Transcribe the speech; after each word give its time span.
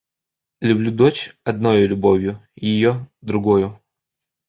Люблю 0.61 0.91
дочь 0.91 1.37
одною 1.43 1.87
любовью, 1.87 2.39
ее— 2.55 3.07
другою. 3.21 3.79